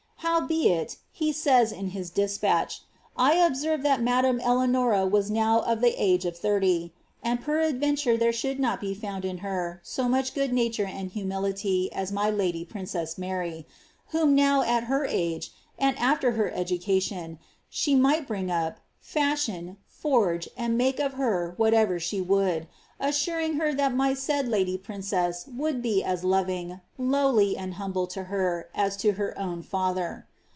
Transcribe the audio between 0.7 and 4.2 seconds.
^' (he says in his despatch) ^ I obsenred that